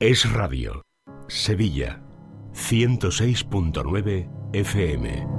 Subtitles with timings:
[0.00, 0.82] Es Radio.
[1.26, 2.00] Sevilla.
[2.52, 5.37] 106.9 FM.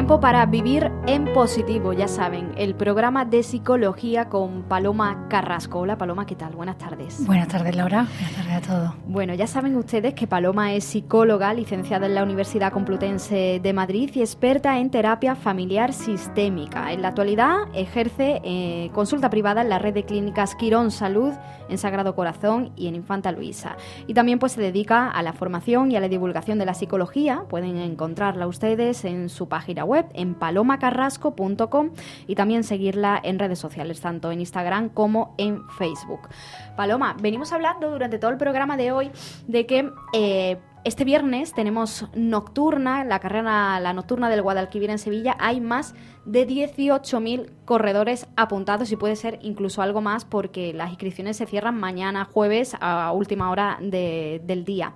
[0.00, 5.80] Tiempo para vivir en positivo, ya saben, el programa de psicología con Paloma Carrasco.
[5.80, 6.54] Hola Paloma, ¿qué tal?
[6.54, 7.26] Buenas tardes.
[7.26, 8.94] Buenas tardes Laura, buenas tardes a todos.
[9.06, 14.10] Bueno, ya saben ustedes que Paloma es psicóloga, licenciada en la Universidad Complutense de Madrid
[14.14, 16.92] y experta en terapia familiar sistémica.
[16.92, 21.34] En la actualidad ejerce eh, consulta privada en la red de clínicas Quirón Salud,
[21.68, 23.76] en Sagrado Corazón y en Infanta Luisa.
[24.06, 27.44] Y también pues se dedica a la formación y a la divulgación de la psicología.
[27.50, 31.90] Pueden encontrarla ustedes en su página web en palomacarrasco.com
[32.26, 36.28] y también seguirla en redes sociales, tanto en Instagram como en Facebook.
[36.76, 39.10] Paloma, venimos hablando durante todo el programa de hoy
[39.46, 45.36] de que eh, este viernes tenemos nocturna, la carrera, la nocturna del Guadalquivir en Sevilla.
[45.38, 51.36] Hay más de 18.000 corredores apuntados y puede ser incluso algo más porque las inscripciones
[51.36, 54.94] se cierran mañana jueves a última hora del día.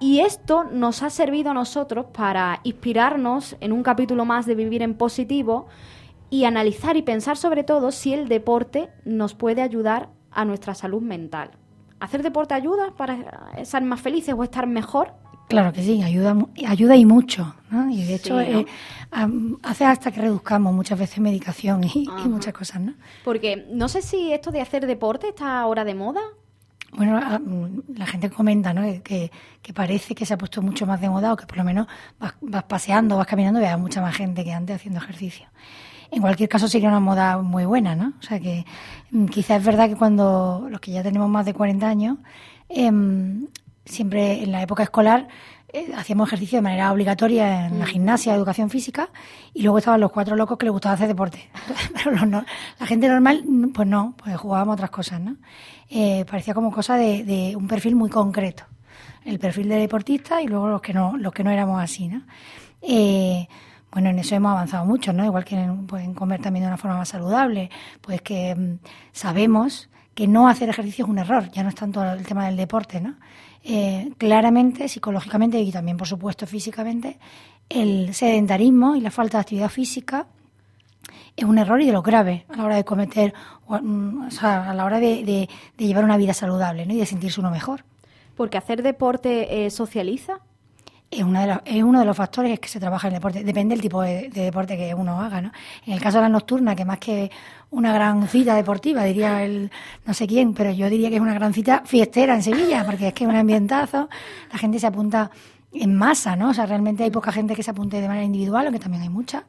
[0.00, 4.82] Y esto nos ha servido a nosotros para inspirarnos en un capítulo más de Vivir
[4.82, 5.66] en Positivo
[6.30, 11.00] y analizar y pensar sobre todo si el deporte nos puede ayudar a nuestra salud
[11.00, 11.52] mental.
[12.00, 15.14] ¿Hacer deporte ayuda para estar más felices o estar mejor?
[15.48, 17.54] Claro que sí, ayuda, ayuda y mucho.
[17.90, 18.66] Y de hecho, eh,
[19.62, 22.80] hace hasta que reduzcamos muchas veces medicación y, y, muchas cosas.
[22.80, 22.94] ¿no?
[23.24, 26.20] Porque no sé si esto de hacer deporte está ahora de moda
[26.96, 28.82] bueno, ah, mm, la gente comenta ¿no?
[29.02, 29.30] que,
[29.74, 31.86] parece que se ha puesto mucho más de moda o que por lo menos
[32.18, 35.46] vas, paseando, vas caminando y hay mucha más gente que antes haciendo ejercicio.
[36.10, 38.12] En cualquier caso sería una moda muy buena, ¿no?
[38.18, 38.64] O sea que
[39.10, 42.18] mm, quizás es verdad que cuando los que ya tenemos más de 40 años,
[42.68, 43.48] em,
[43.84, 45.28] siempre en la época escolar
[45.63, 45.63] eh,
[45.96, 47.88] hacíamos ejercicio de manera obligatoria en la mm.
[47.88, 49.10] gimnasia, educación física,
[49.52, 51.50] y luego estaban los cuatro locos que les gustaba hacer deporte.
[52.04, 53.44] Pero la gente normal,
[53.74, 55.36] pues no, pues jugábamos otras cosas, ¿no?
[55.90, 58.64] Eh, parecía como cosa de, un perfil muy concreto.
[59.24, 62.22] El perfil de deportista y luego los que no, los que no éramos así, ¿no?
[62.82, 63.48] Eh,
[63.90, 65.24] bueno, en eso hemos avanzado mucho, ¿no?
[65.24, 65.56] Igual que
[65.86, 67.70] pueden comer también de una forma más saludable,
[68.00, 68.78] pues que mm,
[69.12, 72.56] sabemos que no hacer ejercicio es un error, ya no es tanto el tema del
[72.56, 73.14] deporte, ¿no?
[73.66, 77.18] Eh, claramente, psicológicamente y también, por supuesto, físicamente,
[77.70, 80.26] el sedentarismo y la falta de actividad física
[81.34, 83.32] es un error y de lo grave a la hora de cometer,
[83.66, 85.48] mm, o sea, a la hora de,
[85.78, 86.92] llevar una vida saludable ¿no?
[86.92, 87.84] y de sentirse uno mejor.
[88.36, 90.40] Porque hacer deporte eh, socializa
[91.20, 93.44] es, de es uno de los factores que se trabaja en el deporte.
[93.44, 95.52] Depende del tipo de, deporte que uno haga, ¿no?
[95.86, 97.30] En el caso de la nocturna, que más que
[97.70, 99.70] una gran cita deportiva, diría el
[100.06, 103.08] no sé quién, pero yo diría que es una gran cita fiestera en Sevilla, porque
[103.08, 104.08] es que es un ambientazo,
[104.52, 105.30] la gente se apunta
[105.72, 106.50] en masa, ¿no?
[106.50, 109.08] O sea, realmente hay poca gente que se apunte de manera individual, aunque también hay
[109.08, 109.44] mucha,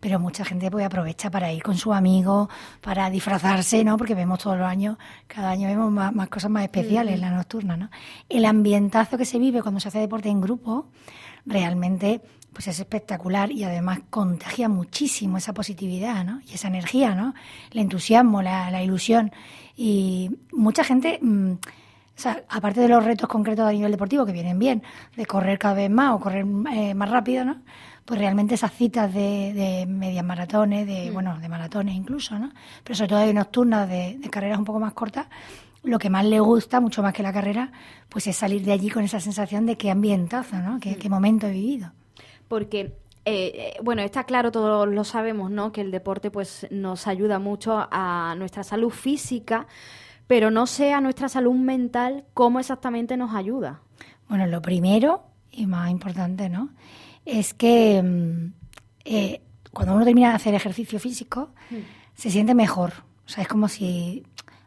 [0.00, 2.48] pero mucha gente pues aprovecha para ir con su amigo,
[2.80, 3.96] para disfrazarse, ¿no?
[3.96, 4.96] Porque vemos todos los años,
[5.26, 7.90] cada año vemos más, cosas más especiales en la nocturna, ¿no?
[8.28, 10.88] El ambientazo que se vive cuando se hace deporte en grupo
[11.44, 12.20] realmente
[12.52, 16.40] pues es espectacular y además contagia muchísimo esa positividad, ¿no?
[16.48, 17.34] Y esa energía, ¿no?
[17.70, 19.30] El entusiasmo, la, ilusión
[19.76, 21.52] y mucha gente mm,
[22.16, 24.82] o sea, aparte de los retos concretos a nivel deportivo que vienen bien,
[25.16, 27.60] de correr cada vez más o correr eh, más rápido, ¿no?
[28.06, 31.14] Pues realmente esas citas de, de medias maratones, de, mm.
[31.14, 32.52] bueno, de maratones incluso, ¿no?
[32.82, 35.26] Pero sobre todo de nocturnas, de, carreras un poco más cortas,
[35.82, 37.72] lo que más le gusta, mucho más que la carrera,
[38.08, 40.80] pues es salir de allí con esa sensación de qué ambientazo, ¿no?
[40.80, 41.92] Qué, qué momento he vivido.
[42.48, 42.96] Porque
[43.28, 45.72] eh, eh, bueno, está claro, todos lo sabemos, ¿no?
[45.72, 49.66] Que el deporte pues nos ayuda mucho a nuestra salud física,
[50.28, 53.80] pero no sé a nuestra salud mental cómo exactamente nos ayuda.
[54.28, 56.68] Bueno, lo primero y más importante, ¿no?
[57.26, 58.52] Es que mm,
[59.04, 59.40] eh,
[59.72, 61.76] cuando uno termina de hacer ejercicio físico, mm.
[62.14, 62.94] se siente mejor.
[63.26, 64.24] O sea, es como si,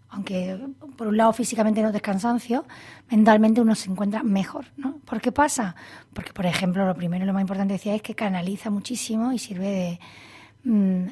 [0.09, 0.59] aunque
[0.95, 2.65] por un lado físicamente no descansancio,
[3.09, 4.99] mentalmente uno se encuentra mejor, ¿no?
[5.05, 5.75] ¿Por qué pasa?
[6.13, 9.39] Porque, por ejemplo, lo primero y lo más importante decía es que canaliza muchísimo y
[9.39, 9.99] sirve
[10.63, 11.05] de, mm,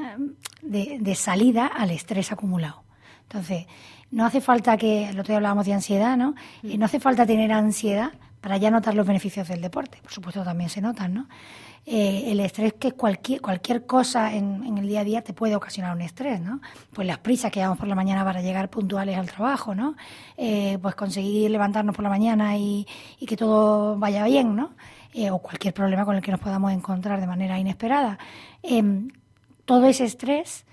[0.61, 2.83] de, de salida al estrés acumulado.
[3.23, 3.65] Entonces,
[4.11, 6.35] no hace falta que, el otro día hablábamos de ansiedad, ¿no?
[6.61, 8.11] Y no hace falta tener ansiedad
[8.47, 9.97] para ya notar los beneficios del deporte.
[10.01, 11.27] Por supuesto, también se notan, ¿no?
[11.85, 15.93] Eh, el estrés que cualquier, cualquier cosa en, el día a día te puede ocasionar
[15.93, 16.61] un estrés, ¿no?
[16.93, 19.97] Pues las prisas que damos por la mañana para llegar puntuales al trabajo, ¿no?
[20.37, 22.87] Eh, pues conseguir levantarnos por la mañana y,
[23.27, 24.71] que todo vaya bien, ¿no?
[25.13, 28.17] Eh, o cualquier problema con el que nos podamos encontrar de manera inesperada.
[28.63, 29.09] Em,
[29.65, 30.65] todo ese estrés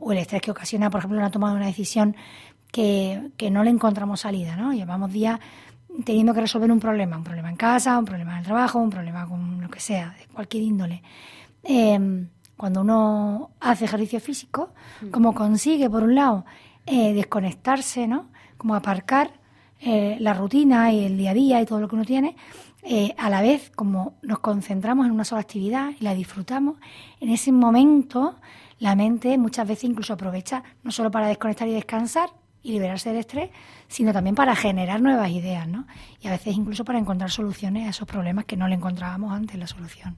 [0.00, 2.16] o el estrés que ocasiona, por ejemplo, una toma de una decisión
[2.72, 4.72] que, que no le encontramos salida, ¿no?
[4.72, 5.40] Llevamos días
[6.04, 8.90] teniendo que resolver un problema, un problema en casa, un problema en el trabajo, un
[8.90, 11.02] problema con lo que sea, de cualquier índole.
[11.62, 14.70] Em, cuando uno hace ejercicio físico,
[15.02, 15.10] mm.
[15.10, 16.44] como consigue, por un lado,
[16.86, 18.30] eh, desconectarse, ¿no?
[18.56, 19.32] Como aparcar
[19.80, 22.36] eh, la rutina y el día a día y todo lo que uno tiene,
[22.82, 26.76] eh, a la vez como nos concentramos en una sola actividad y la disfrutamos,
[27.20, 28.36] en ese momento
[28.78, 32.30] la mente muchas veces incluso aprovecha no solo para desconectar y descansar,
[32.62, 33.50] y liberarse del estrés,
[33.88, 35.86] sino también para generar nuevas ideas, ¿no?
[36.20, 39.58] Y a veces incluso para encontrar soluciones a esos problemas que no le encontrábamos antes
[39.58, 40.16] la solución.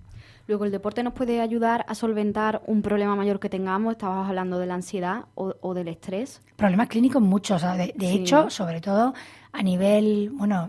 [0.48, 3.92] Luego, ¿el deporte nos puede ayudar a solventar un problema mayor que tengamos?
[3.92, 6.42] Estabas hablando de la ansiedad o, del estrés.
[6.56, 7.62] Problemas clínicos muchos.
[7.62, 9.14] de, hecho, sobre todo
[9.52, 10.68] a nivel, bueno,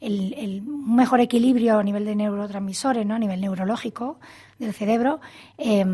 [0.00, 3.16] el, un mejor equilibrio a nivel de neurotransmisores, ¿no?
[3.16, 4.18] a nivel neurológico
[4.58, 5.20] del cerebro,
[5.58, 5.84] eh,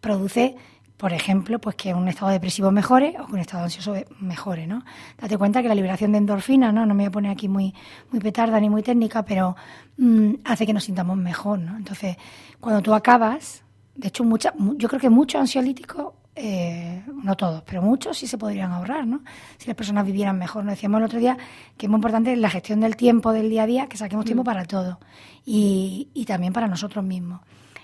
[0.00, 0.56] produce
[0.96, 4.82] por ejemplo, pues que un estado depresivo mejore o que un estado ansioso mejore, ¿no?
[5.18, 6.86] Date cuenta que la liberación de endorfina, ¿no?
[6.86, 7.74] No me voy a poner aquí muy,
[8.10, 9.56] muy petarda ni muy técnica, pero
[9.98, 11.76] mm, hace que nos sintamos mejor, ¿no?
[11.76, 12.16] Entonces,
[12.60, 13.62] cuando tú acabas,
[13.94, 18.38] de hecho, mucha, yo creo que muchos ansiolíticos, eh, no todos, pero muchos sí se
[18.38, 19.20] podrían ahorrar, ¿no?
[19.58, 20.64] Si las personas vivieran mejor.
[20.64, 21.36] Nos decíamos el otro día
[21.76, 24.42] que es muy importante la gestión del tiempo del día a día, que saquemos tiempo
[24.42, 24.46] mm.
[24.46, 24.98] para todo
[25.44, 27.40] y, y también para nosotros mismos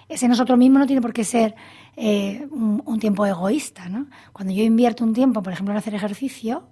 [0.09, 1.55] ese nosotros mismos no tiene por qué ser
[1.97, 3.89] eh, un, tiempo egoísta.
[3.89, 4.07] ¿no?
[4.33, 6.65] Cuando yo invierto un tiempo, por ejemplo, en hacer ejercicio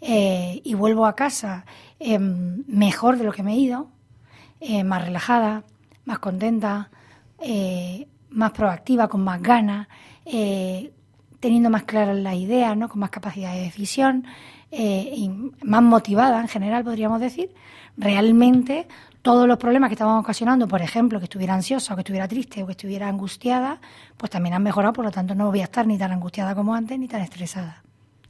[0.00, 1.64] eh, y vuelvo a casa
[1.98, 3.88] em, mejor de lo que me he ido,
[4.60, 5.64] eh, más relajada,
[6.04, 6.90] más contenta,
[8.30, 9.86] más proactiva, con más ganas,
[11.38, 12.88] teniendo más claras las ideas, ¿no?
[12.88, 14.26] con más capacidad de decisión
[14.72, 15.30] y
[15.62, 17.54] más motivada en general, podríamos decir,
[17.96, 18.88] realmente
[19.22, 22.62] todos los problemas que estaban ocasionando, por ejemplo, que estuviera ansiosa o que estuviera triste
[22.62, 23.80] o que estuviera angustiada,
[24.16, 26.74] pues también han mejorado, por lo tanto no voy a estar ni tan angustiada como
[26.74, 27.82] antes ni tan estresada.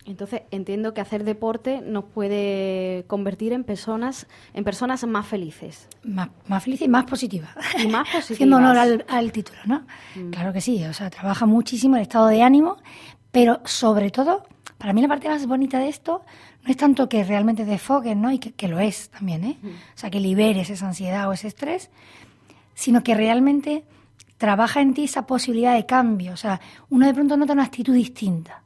[0.08, 5.86] Entonces entiendo que hacer deporte nos puede convertir en personas, en personas más felices.
[6.02, 7.50] Más, más felices y más positivas.
[7.78, 8.24] Y más positivas.
[8.30, 9.86] Haciendo honor al, título, ¿no?
[10.16, 10.30] Mm.
[10.30, 12.78] Claro que sí, o sea, trabaja muchísimo el estado de ánimo,
[13.30, 14.46] pero sobre todo,
[14.78, 16.22] para mí la parte más bonita de esto
[16.62, 18.30] no es tanto que realmente te enfoques, ¿no?
[18.30, 19.58] Y que, lo es también, ¿eh?
[19.62, 21.90] O sea, que liberes esa ansiedad o ese estrés,
[22.74, 23.84] sino que realmente
[24.36, 26.32] trabaja en ti esa posibilidad de cambio.
[26.32, 26.60] O sea,
[26.90, 28.62] uno de pronto nota una actitud distinta.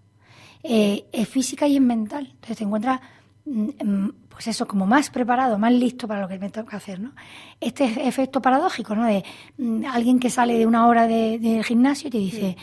[0.62, 2.28] Eh, es física y es mental.
[2.30, 3.00] Entonces te encuentras,
[3.46, 7.00] mm, mm, pues eso, como más preparado, más listo para lo que me toca hacer,
[7.00, 7.12] ¿no?
[7.58, 9.06] Este efecto paradójico, ¿no?
[9.06, 9.24] De
[9.56, 12.56] mm, alguien que sale de una hora de, gimnasio y te dice,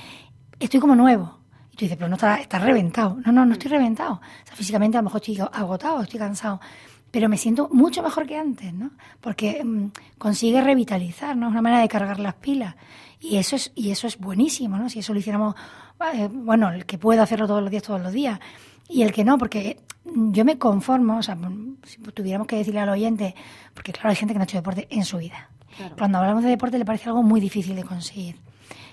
[0.60, 1.39] estoy como nuevo
[1.80, 3.18] tú dices, pero no estás está reventado.
[3.26, 4.16] No, no, no estoy reventado.
[4.16, 6.60] O sea, físicamente a lo mejor estoy agotado, estoy cansado.
[7.10, 8.92] Pero me siento mucho mejor que antes, ¿no?
[9.22, 11.48] Porque mm, consigue revitalizar, ¿no?
[11.48, 12.76] Es una manera de cargar las pilas.
[13.22, 14.90] Y eso es, y eso es buenísimo, ¿no?
[14.90, 15.56] Si eso lo hiciéramos,
[16.14, 18.40] eh, bueno, el que puede hacerlo todos los días, todos los días.
[18.90, 21.38] Y el que no, porque yo me conformo, o sea,
[21.84, 23.36] si tuviéramos que decirle al oyente,
[23.74, 25.50] porque claro, hay gente que no ha hecho deporte en su vida.
[25.98, 28.36] Cuando hablamos de deporte le parece algo muy difícil de conseguir.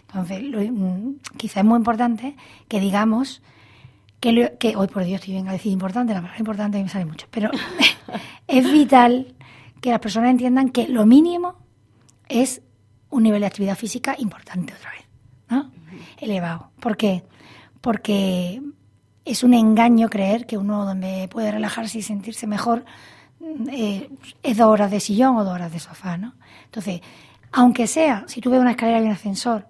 [0.08, 0.42] Entonces,
[0.72, 2.36] mm, quizá es muy importante
[2.68, 3.42] que digamos
[4.20, 7.04] que, que hoy por Dios estoy bien a decir importante, la palabra importante me sale
[7.04, 7.50] mucho, pero
[8.46, 9.34] es vital
[9.80, 11.56] que las personas entiendan que lo mínimo
[12.28, 12.62] es
[13.10, 15.06] un nivel de actividad física importante otra vez,
[15.48, 15.70] ¿no?
[16.18, 16.70] Elevado.
[16.80, 17.24] ¿Por qué?
[17.80, 18.60] Porque
[19.24, 22.84] es un engaño creer que uno donde puede relajarse y sentirse mejor
[23.40, 24.10] mm, eh,
[24.42, 26.34] es dos horas de sillón o dos horas de sofá, ¿no?
[26.64, 27.00] Entonces,
[27.52, 29.66] aunque sea, si tú ves una escalera y un ascensor,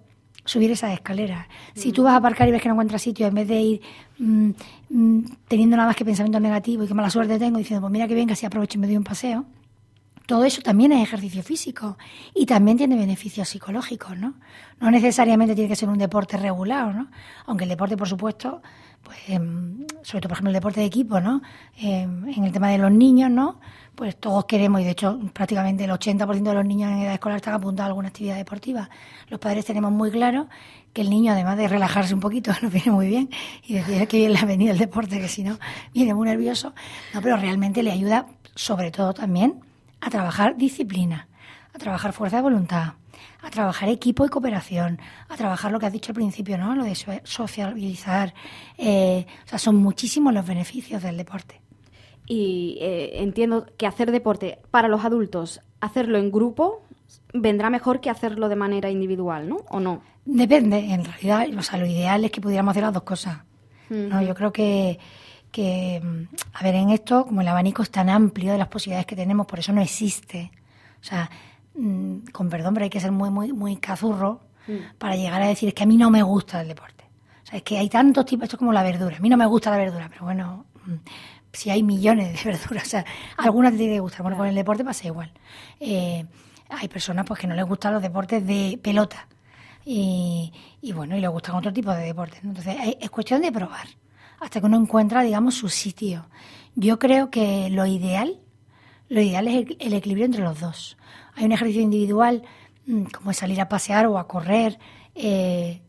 [0.47, 1.45] subir esas escaleras.
[1.75, 3.81] Si tú vas a aparcar y ves que no encuentras sitio, en vez de ir
[4.17, 4.49] mm,
[4.89, 8.07] mm, teniendo nada más que pensamiento negativo y que mala suerte tengo, diciendo, pues mira
[8.07, 9.45] que venga, si aprovecho y me doy un paseo,
[10.25, 11.97] todo eso también es ejercicio físico
[12.33, 14.35] y también tiene beneficios psicológicos, ¿no?
[14.79, 17.07] No necesariamente tiene que ser un deporte regulado, ¿no?
[17.45, 18.61] Aunque el deporte, por supuesto,
[19.03, 21.41] pues, em, sobre todo, por ejemplo, el deporte de equipo, ¿no?
[21.77, 23.59] Em, en el tema de los niños, ¿no?
[23.95, 27.37] Pues todos queremos, y de hecho prácticamente el 80% de los niños en edad escolar
[27.37, 28.89] están apuntados a alguna actividad deportiva.
[29.29, 30.47] Los padres tenemos muy claro
[30.93, 33.29] que el niño, además de relajarse un poquito, nos viene muy bien,
[33.65, 35.57] y decir que bien le ha venido el deporte, que si no,
[35.93, 36.73] viene muy nervioso,
[37.13, 39.61] no, pero realmente le ayuda, sobre todo también,
[40.01, 41.27] a trabajar disciplina,
[41.77, 42.93] a trabajar fuerza de voluntad,
[43.41, 46.75] a trabajar equipo y cooperación, a trabajar lo que has dicho al principio, ¿no?
[46.75, 48.33] Lo de socializar.
[48.77, 51.61] Eh, o sea, son muchísimos los beneficios del deporte.
[52.25, 56.81] Y eh, entiendo que hacer deporte para los adultos, hacerlo en grupo,
[57.31, 59.57] vendrá mejor que hacerlo de manera individual, ¿no?
[59.69, 60.01] ¿O no?
[60.25, 63.37] Depende, en realidad, o sea, lo ideal es que pudiéramos hacer las dos cosas.
[63.89, 64.21] ¿no?
[64.21, 64.99] Yo creo que,
[65.51, 66.01] que,
[66.53, 69.45] a ver, en esto, como el abanico es tan amplio de las posibilidades que tenemos,
[69.45, 70.51] por eso no existe.
[70.99, 71.56] O sea, Mm,
[72.31, 74.97] con perdón, pero hay que ser muy, muy, muy cazurro mm.
[74.97, 77.05] para llegar a decir es que a mí no me gusta el deporte.
[77.43, 79.17] O sea, es que hay tantos tipos, esto es como la verdura.
[79.17, 80.95] A mí no me gusta la verdura, pero bueno, mm,
[81.53, 83.05] si hay millones de verduras, o sea,
[83.37, 84.21] algunas te tiene que gustar.
[84.23, 85.31] Bueno, con el deporte pasa igual.
[85.79, 86.25] Eh,
[86.69, 89.27] hay personas pues que no les gustan los deportes de pelota
[89.85, 90.51] y,
[90.93, 92.43] bueno, y les gustan otro tipo de deportes.
[92.43, 93.87] Entonces, es cuestión de probar
[94.39, 96.27] hasta que uno encuentra, digamos, su sitio.
[96.75, 98.39] Yo creo que lo ideal,
[99.09, 100.97] lo ideal es el, equilibrio entre los dos.
[101.35, 102.43] Hay un ejercicio individual,
[102.85, 104.79] mm, como es salir a pasear o a correr,
[105.15, 105.81] eh,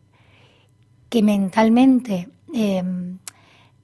[1.09, 2.83] que mentalmente eh,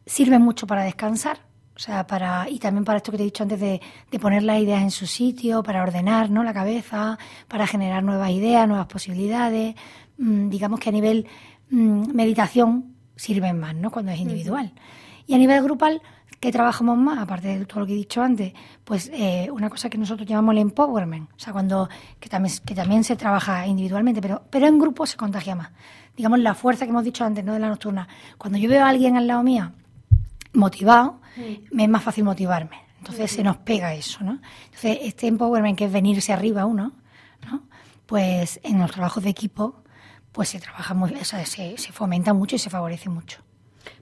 [0.06, 1.39] sirve mucho para descansar,
[1.75, 3.82] o sea, para, y también para esto que te he dicho antes de,
[4.22, 6.44] poner las ideas en su sitio, para ordenar ¿no?
[6.44, 9.75] la cabeza, para generar nuevas ideas, nuevas posibilidades.
[10.18, 11.27] Mm, digamos que a nivel
[11.70, 13.92] mm, meditación sirven más, ¿no?
[13.92, 14.74] Cuando es individual.
[15.27, 16.01] Y a nivel grupal,
[16.39, 17.20] ¿qué trabajamos más?
[17.20, 20.54] Aparte de todo lo que he dicho antes, pues eh, una cosa que nosotros llamamos
[20.54, 21.89] el empowerment, o sea, cuando,
[22.20, 25.72] que también, que también se trabaja individualmente, pero, pero en grupo se contagia más.
[26.15, 27.54] Digamos, la fuerza que hemos dicho antes, ¿no?
[27.54, 28.08] De la nocturna.
[28.38, 29.74] Cuando yo veo a alguien al lado mío
[30.54, 31.20] motivado,
[31.72, 32.86] me es más fácil motivarme.
[33.00, 34.39] Entonces se nos pega eso, ¿no?
[34.65, 36.94] Entonces este empowerment que es venirse arriba uno,
[37.46, 37.63] ¿no?
[38.06, 39.84] Pues en los trabajos de equipo,
[40.32, 43.45] pues se trabaja muy, o sea, se, se fomenta mucho y se favorece mucho.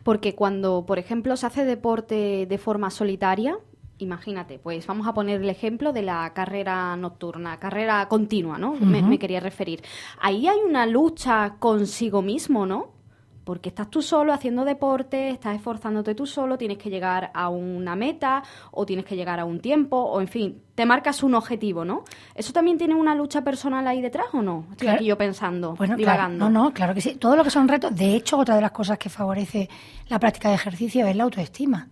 [0.03, 3.57] Porque cuando, por ejemplo, se hace deporte de forma solitaria,
[3.99, 8.73] imagínate, pues vamos a poner el ejemplo de la carrera nocturna, carrera continua, ¿no?
[8.73, 9.81] me, me, quería referir.
[10.19, 13.02] Ahí hay una lucha consigo mismo, ¿no?
[13.43, 17.95] Porque estás tú solo haciendo deporte, estás esforzándote tú solo, tienes que llegar a una
[17.95, 21.85] meta o tienes que llegar a un tiempo o en fin, te marcas un objetivo,
[21.85, 22.03] ¿no?
[22.35, 24.65] ¿Eso también tiene una lucha personal ahí detrás o no?
[24.71, 26.49] Estoy aquí yo pensando, bueno, divagando.
[26.49, 27.15] no, no, claro que sí.
[27.15, 29.69] Todo lo que son retos, de hecho, otra de las cosas que favorece
[30.07, 31.89] la práctica de ejercicio es la autoestima.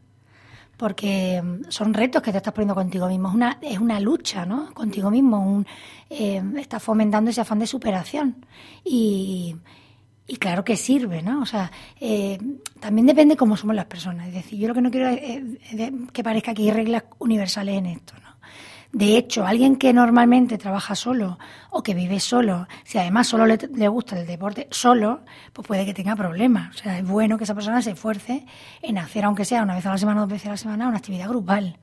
[0.78, 3.28] Porque mm, son retos que te estás poniendo contigo mismo.
[3.30, 4.74] Es una, es una lucha, ¿no?
[4.74, 5.40] Contigo mismo.
[5.40, 5.68] Un,
[6.10, 8.44] eh, estás fomentando ese afán de superación.
[8.84, 9.56] Y, y
[10.38, 11.42] claro que sirve, ¿no?
[11.42, 12.38] O sea, eh,
[12.80, 14.28] también depende cómo somos las personas.
[14.28, 15.42] Es decir, yo lo que no quiero es,
[16.14, 18.32] que parezca que hay reglas universales en esto, ¿no?
[18.94, 23.88] De hecho, alguien que normalmente trabaja solo o que vive solo, si además solo le,
[23.88, 25.22] gusta el deporte solo,
[25.54, 26.76] pues puede que tenga problemas.
[26.76, 28.46] O sea, es bueno que esa persona se esfuerce
[28.82, 30.98] en hacer, aunque sea una vez a la semana dos veces a la semana, una
[30.98, 31.78] actividad grupal.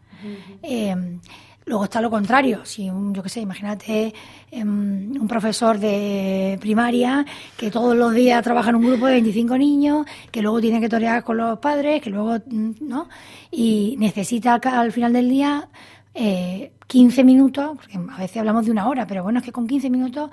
[1.69, 4.15] Luego está lo contrario, si un, yo qué sé, imagínate
[4.51, 7.27] em, un profesor de primaria
[7.59, 10.89] que todos los días trabaja en un grupo de 25 niños, que luego tiene que
[10.89, 13.11] torear con los padres, que luego, mm, ¿no?
[13.51, 15.69] Y necesita al final del día
[16.15, 19.67] eh, 15 minutos, porque a veces hablamos de una hora, pero bueno, es que con
[19.67, 20.31] 15 minutos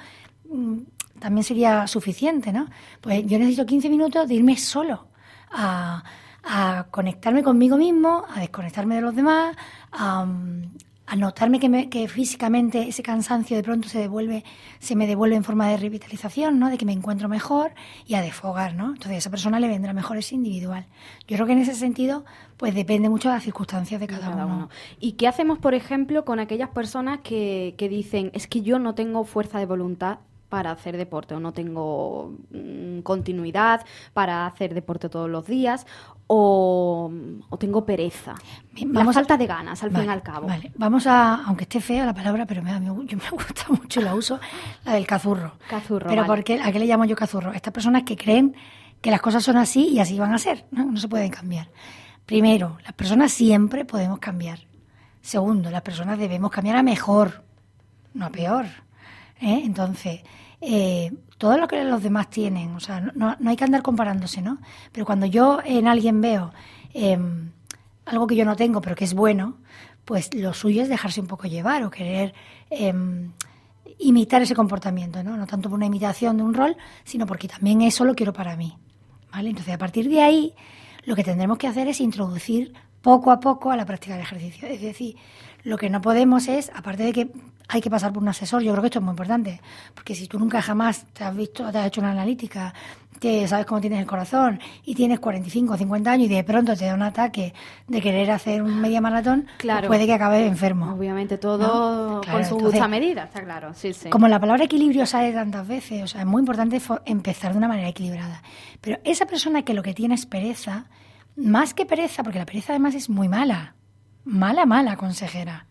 [0.49, 0.77] mm,
[1.19, 2.67] también sería suficiente, ¿no?
[3.01, 5.07] Pues yo necesito 15 minutos de irme solo
[5.51, 6.01] a,
[6.45, 9.53] a conectarme conmigo mismo, a desconectarme de los demás,
[9.91, 10.25] a,
[11.07, 14.43] al notarme que, que, físicamente ese cansancio de pronto se devuelve,
[14.79, 16.69] se me devuelve en forma de revitalización, ¿no?
[16.69, 17.73] De que me encuentro mejor
[18.07, 18.87] y a desfogar, ¿no?
[18.87, 20.85] Entonces a esa persona le vendrá mejor ese individual.
[21.27, 22.25] Yo creo que en ese sentido,
[22.57, 24.69] pues depende mucho de las circunstancias de cada, uno.
[24.99, 28.95] ¿Y qué hacemos, por ejemplo, con aquellas personas que, que dicen, es que yo no
[28.95, 30.19] tengo fuerza de voluntad
[30.55, 35.85] para hacer deporte o no tengo mm, continuidad para hacer deporte todos los días
[36.27, 37.11] o,
[37.59, 38.35] tengo pereza.
[38.85, 40.47] Vamos falta de ganas, al fin y al cabo.
[40.47, 40.71] Vale.
[40.77, 44.39] Vamos a, aunque esté fea la palabra, pero me, yo me gusta mucho, la uso,
[44.85, 45.55] la del cazurro.
[45.69, 47.51] Cazurro, Pero ¿por qué, ¿a qué le llamo yo cazurro?
[47.51, 48.55] Estas personas que creen
[49.01, 50.85] que las cosas son así y así van a ser, ¿no?
[50.85, 51.67] No se pueden cambiar.
[52.25, 54.59] Primero, las personas siempre podemos cambiar.
[55.21, 57.43] Segundo, las personas debemos cambiar a mejor,
[58.13, 58.67] no a peor.
[59.41, 59.61] ¿eh?
[59.63, 60.21] Entonces,
[60.61, 64.41] eh, todo lo que los demás tienen, o sea, no, no, hay que andar comparándose,
[64.41, 64.59] ¿no?
[64.91, 66.53] Pero cuando yo en alguien veo
[66.93, 67.51] em,
[68.05, 69.57] algo que yo no tengo, pero que es bueno,
[70.05, 72.33] pues lo suyo es dejarse un poco llevar o querer
[72.69, 73.31] em,
[73.99, 75.35] imitar ese comportamiento, ¿no?
[75.37, 78.55] No tanto por una imitación de un rol, sino porque también eso lo quiero para
[78.55, 78.77] mí,
[79.31, 79.49] ¿vale?
[79.49, 80.53] Entonces, a partir de ahí,
[81.05, 84.67] lo que tendremos que hacer es introducir poco a poco a la práctica del ejercicio.
[84.67, 85.15] Es decir,
[85.65, 87.29] lo que no podemos es, aparte de que
[87.67, 89.59] hay que pasar por un asesor, yo creo que esto es muy importante,
[89.95, 92.71] porque si tú nunca jamás te has visto, te has hecho una analítica,
[93.19, 96.75] que sabes cómo tienes el corazón y tienes 45 o 50 años y de pronto
[96.75, 97.53] te da un ataque
[97.87, 99.87] de querer hacer un media maratón, pues claro.
[99.87, 100.93] puede que acabes enfermo.
[100.93, 103.73] Obviamente todo con su justa medida, está claro.
[103.73, 104.09] Sí, sí.
[104.09, 107.67] Como la palabra equilibrio sale tantas veces, o sea, es muy importante empezar de una
[107.67, 108.43] manera equilibrada.
[108.81, 110.85] Pero esa persona que lo que tiene es pereza,
[111.35, 113.74] más que pereza, porque la pereza además es muy mala,
[114.25, 115.67] mala, mala consejera.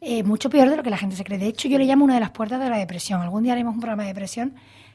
[0.00, 1.38] Eh, mucho peor de lo que la gente se cree.
[1.38, 3.20] De hecho, yo le llamo una de las puertas de la depresión.
[3.20, 4.54] Algún día haremos un programa de depresión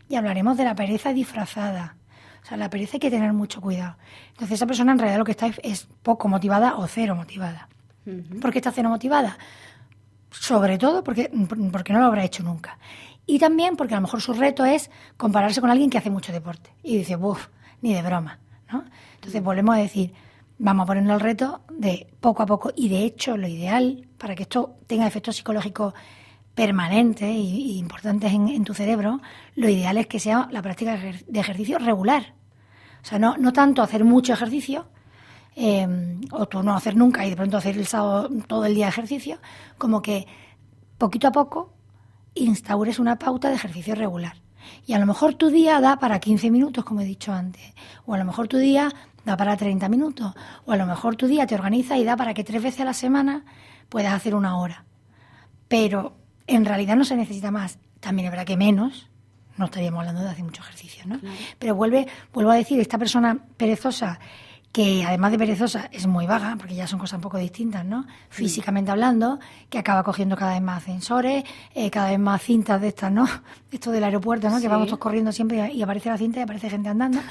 [0.10, 1.98] y hablaremos de la pereza disfrazada.
[2.44, 3.98] O sea, la pereza hay que tener mucho cuidado.
[4.30, 7.70] Entonces, esa persona en realidad lo que está es poco motivada o cero motivada.
[8.40, 9.38] ¿Por qué está cero motivada?
[10.30, 11.32] Sobre todo porque,
[11.72, 12.78] porque no lo habrá hecho nunca.
[13.25, 16.32] Y también porque a lo mejor su reto es compararse con alguien que hace mucho
[16.32, 16.72] deporte.
[16.84, 17.48] Y dice, uff,
[17.82, 18.40] ni de broma.
[18.72, 18.86] ¿no?
[19.16, 20.14] Entonces, volvemos a decir,
[20.58, 22.72] vamos a ponernos el reto de poco a poco.
[22.76, 25.94] Y de hecho, lo ideal para que esto tenga efectos psicológicos
[26.54, 29.22] permanentes e importantes en, tu cerebro,
[29.56, 32.34] lo ideal es que sea la práctica de ejercicio regular.
[33.04, 34.88] O sea, no, no tanto hacer mucho ejercicio,
[35.56, 35.88] eh,
[36.32, 39.38] o tú no hacer nunca y de pronto hacer el sábado todo el día ejercicio,
[39.78, 40.28] como que
[40.98, 41.74] poquito a poco
[42.36, 44.38] instaures una pauta de ejercicio regular.
[44.86, 47.74] Y a lo mejor tu día da para 15 minutos, como he dicho antes,
[48.06, 48.90] o a lo mejor tu día
[49.25, 50.34] da para 30 minutos,
[50.65, 52.86] o a lo mejor tu día te organiza y da para que tres veces a
[52.86, 53.44] la semana
[53.89, 54.86] puedas hacer una hora.
[55.67, 56.15] Pero
[56.48, 57.79] en realidad no se necesita más.
[58.00, 59.10] También es verdad que menos,
[59.58, 61.20] no estaríamos hablando de hacer mucho ejercicio, ¿no?
[61.58, 64.20] Pero vuelve, vuelvo a decir, esta persona perezosa
[64.75, 68.05] que además de perezosa es muy vaga, porque ya son cosas un poco distintas, ¿no?
[68.27, 69.39] Físicamente hablando,
[69.70, 73.25] que acaba cogiendo cada vez más ascensores, eh, cada vez más cintas de estas, ¿no?
[73.72, 74.60] Esto del aeropuerto, ¿no?
[74.60, 77.22] Que vamos todos corriendo siempre y aparece la cinta y aparece gente andando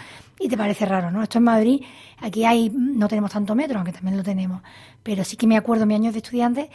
[0.40, 1.22] y te parece raro, ¿no?
[1.22, 1.82] Esto en Madrid,
[2.22, 4.62] aquí hay, no tenemos tanto metro, aunque también lo tenemos,
[5.02, 6.70] pero sí que me acuerdo mis años de estudiante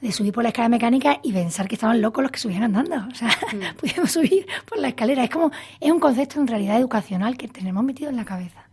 [0.00, 3.08] de subir por la escalera mecánica y pensar que estaban locos los que subían andando.
[3.10, 3.28] O sea,
[3.80, 5.24] pudimos subir por la escalera.
[5.24, 5.50] Es como,
[5.80, 8.68] es un concepto en realidad educacional que tenemos metido en la cabeza.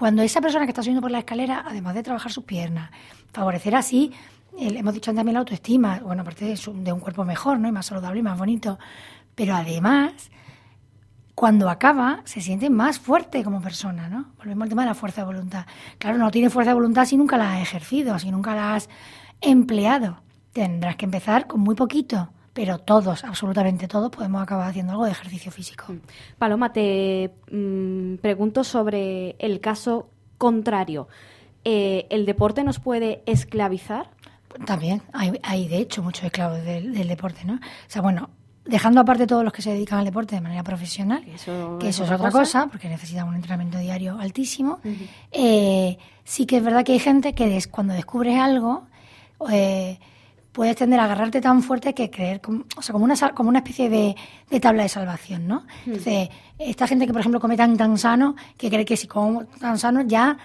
[0.00, 2.90] Cuando esa persona que está subiendo por la escalera, además de trabajar sus piernas,
[3.34, 4.10] favorecer así,
[4.56, 7.68] hemos dicho también la autoestima, bueno, aparte de, un cuerpo mejor, ¿no?
[7.68, 8.78] Y más saludable y más bonito,
[9.34, 10.30] pero además,
[11.34, 14.32] cuando acaba, se siente más fuerte como persona, ¿no?
[14.38, 15.66] Volvemos al tema de la fuerza de voluntad.
[15.98, 18.88] Claro, no tiene fuerza de voluntad si nunca la has ejercido, si nunca la has
[19.42, 20.22] empleado.
[20.54, 22.30] Tendrás que empezar con muy poquito
[22.60, 25.94] pero todos, absolutamente todos, podemos acabar haciendo algo de ejercicio físico.
[25.94, 26.00] Mm.
[26.36, 31.08] Paloma, te mm, pregunto sobre el caso contrario.
[31.64, 34.10] Eh, ¿El deporte nos puede esclavizar?
[34.66, 37.54] También, hay, de hecho muchos esclavos del, deporte, ¿no?
[37.54, 38.28] O sea, bueno,
[38.66, 42.10] dejando aparte todos los que se dedican al deporte de manera profesional, que eso es
[42.10, 44.80] otra cosa, porque necesitan un entrenamiento diario altísimo,
[45.32, 48.86] eh, sí que es verdad que hay gente que cuando descubres algo,
[49.50, 49.98] eh,
[50.52, 53.60] puedes tender a agarrarte tan fuerte que creer, como, o sea, como una, como una
[53.60, 54.16] especie de,
[54.50, 55.60] de tabla de salvación, ¿no?
[55.86, 55.92] Hmm.
[55.92, 56.28] Entonces,
[56.58, 59.78] esta gente que, por ejemplo, come tan, tan sano, que cree que si como tan
[59.78, 60.36] sano ya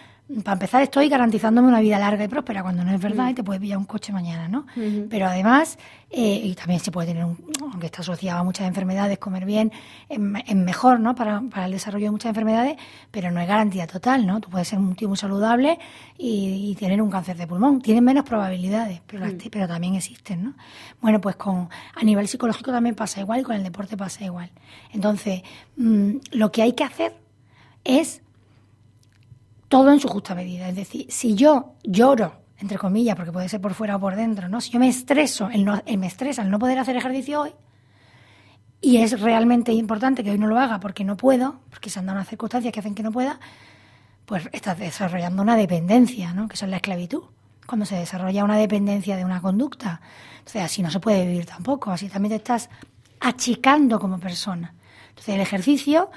[0.44, 3.30] para empezar estoy garantizándome una vida larga y próspera, cuando no es verdad mm.
[3.30, 4.66] y te puedes pillar un coche mañana, ¿no?
[5.08, 5.78] Pero además,
[6.10, 9.72] eh, y también se puede tener, un, aunque está asociado a muchas enfermedades, comer bien
[10.10, 11.14] es, mejor, ¿no?
[11.14, 12.76] Para, para, el desarrollo de muchas enfermedades,
[13.12, 14.42] pero no es garantía total, ¿no?
[14.42, 15.78] Tú puedes ser un tío muy saludable
[16.18, 17.80] y, tener un cáncer de pulmón.
[17.82, 19.38] Tienen menos probabilidades, pero, mm.
[19.52, 20.54] pero también existen, ¿no?
[21.02, 24.50] Bueno, pues con a nivel psicológico también pasa igual y con el deporte pasa igual.
[24.92, 25.44] Entonces,
[25.78, 27.16] mm, lo que hay que hacer
[27.84, 28.24] es
[29.68, 30.70] todo en su justa medida.
[30.70, 34.50] Es decir, si yo lloro, entre comillas, porque puede ser por fuera o por dentro,
[34.50, 34.62] ¿no?
[34.62, 37.54] Si yo me estreso, el no, me estresa el no poder hacer ejercicio hoy,
[38.82, 42.06] y es realmente importante que hoy no lo haga porque no puedo, porque se han
[42.06, 43.40] dado unas circunstancias que hacen que no pueda,
[44.26, 46.48] pues estás desarrollando una dependencia, ¿no?
[46.48, 47.24] Que es la esclavitud.
[47.66, 50.02] Cuando se desarrolla una dependencia de una conducta.
[50.38, 51.90] Entonces, así no se puede vivir tampoco.
[51.90, 52.70] Así también te estás
[53.20, 54.76] achicando como persona.
[55.10, 56.12] Entonces, el ejercicio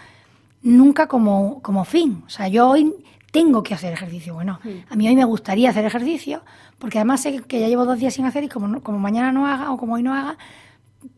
[0.62, 2.22] nunca como, como fin.
[2.26, 2.94] O sea, yo hoy
[3.30, 4.34] tengo que hacer ejercicio.
[4.34, 6.42] Bueno, a mí hoy me gustaría hacer ejercicio,
[6.78, 9.46] porque además sé que ya llevo dos días sin hacer y como, como mañana no
[9.46, 10.38] haga o como hoy no haga,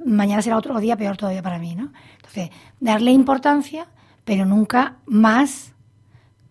[0.04, 1.92] mañana será otro día peor todavía para mí, ¿no?
[2.16, 3.86] Entonces, darle importancia,
[4.24, 5.72] pero nunca más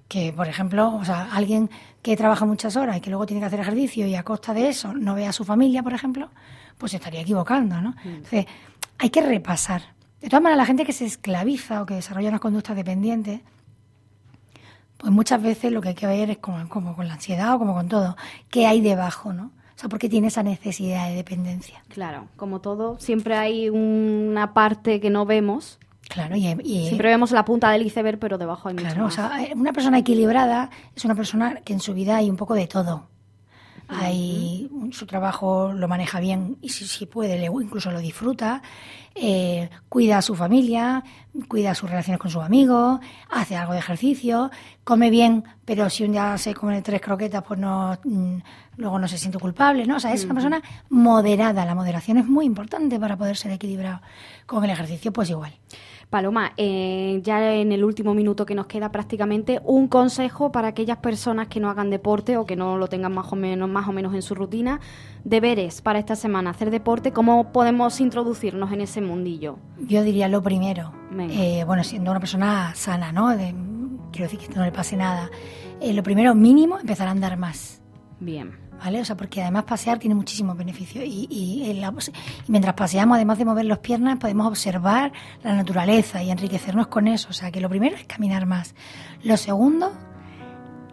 [0.07, 1.69] que, por ejemplo, o sea, alguien
[2.01, 4.69] que trabaja muchas horas y que luego tiene que hacer ejercicio y a costa de
[4.69, 6.29] eso no ve a su familia, por ejemplo,
[6.77, 7.95] pues estaría equivocando, ¿no?
[8.03, 8.45] Entonces,
[8.97, 9.81] hay que repasar.
[10.19, 13.41] De todas maneras, la gente que se esclaviza o que desarrolla unas conductas dependientes,
[14.99, 17.59] pues muchas veces lo que hay que ver es como, como con la ansiedad o
[17.59, 18.17] como con todo,
[18.49, 19.45] qué hay debajo, ¿no?
[19.45, 21.81] O sea, porque tiene esa necesidad de dependencia.
[21.87, 25.79] Claro, como todo, siempre hay una parte que no vemos.
[26.09, 26.41] Claro, y,
[26.87, 29.99] siempre vemos la punta del iceberg, pero debajo hay mucho Claro, o sea, una persona
[29.99, 33.07] equilibrada es una persona que en su vida hay un poco de todo.
[33.91, 38.61] Hay, su trabajo lo maneja bien y si, si puede, incluso lo disfruta,
[39.15, 41.03] eh, cuida a su familia,
[41.47, 42.99] cuida sus relaciones con sus amigos,
[43.29, 44.51] hace algo de ejercicio,
[44.83, 48.37] come bien, pero si un día se come tres croquetas, pues no, mm,
[48.77, 49.97] luego no se siente culpable, ¿no?
[49.97, 51.65] O sea, es una persona moderada.
[51.65, 54.01] La moderación es muy importante para poder ser equilibrado.
[54.45, 55.53] Con el ejercicio, pues igual.
[56.09, 60.97] Paloma, eh, ya en el último minuto que nos queda prácticamente, un consejo para aquellas
[60.97, 63.91] personas que no hagan deporte o que no lo tengan más o menos, más o
[63.91, 64.79] menos en su rutina.
[65.23, 69.59] Deberes para esta semana, hacer deporte, ¿cómo podemos introducirnos en ese mundillo?
[69.79, 73.29] Yo diría lo primero, eh, bueno, siendo una persona sana, ¿no?
[74.11, 75.29] quiero decir que no le pase nada.
[75.79, 77.83] Eh, lo primero, mínimo, empezar a andar más.
[78.19, 79.01] Bien ¿vale?
[79.01, 81.81] O sea, porque además pasear tiene muchísimos beneficios y, y,
[82.47, 85.11] mientras paseamos, además de mover las piernas, podemos observar
[85.43, 87.29] la naturaleza y enriquecernos con eso.
[87.29, 88.75] O sea, que lo primero es caminar más.
[89.23, 89.91] Lo segundo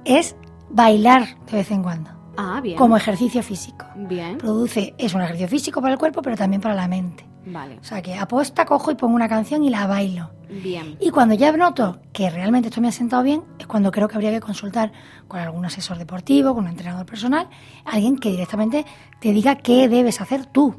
[0.05, 0.37] es
[0.70, 2.11] bailar de vez en cuando.
[2.37, 2.77] Ah, bien.
[2.77, 3.87] Como ejercicio físico.
[3.94, 4.38] Bien.
[4.38, 7.27] Produce, es un ejercicio físico para el cuerpo, pero también para la mente.
[7.46, 7.78] Vale.
[7.80, 10.30] O sea que aposta, cojo y pongo una canción y la bailo.
[10.48, 10.96] Bien.
[11.00, 14.16] Y cuando ya noto que realmente esto me ha sentado bien, es cuando creo que
[14.16, 14.92] habría que consultar
[15.28, 17.48] con algún asesor deportivo, con un entrenador personal,
[17.85, 18.85] alguien que directamente
[19.20, 20.74] te diga qué debes hacer tú.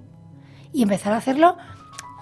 [0.73, 1.57] Y empezar a hacerlo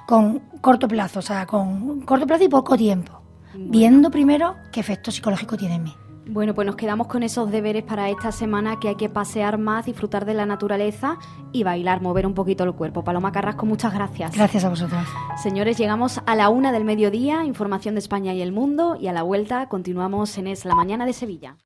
[0.07, 3.21] con corto plazo, o sea, con corto plazo y poco tiempo.
[3.55, 5.95] Viendo primero qué efecto psicológico tiene en mí.
[6.27, 9.85] Bueno, pues nos quedamos con esos deberes para esta semana que hay que pasear más,
[9.85, 11.19] disfrutar de la naturaleza
[11.51, 13.03] y bailar, mover un poquito el cuerpo.
[13.03, 14.35] Paloma Carrasco, muchas gracias.
[14.35, 15.07] Gracias a vosotros.
[15.41, 19.13] Señores, llegamos a la una del mediodía, información de España y el mundo, y a
[19.13, 21.57] la vuelta continuamos en Es la Mañana de Sevilla.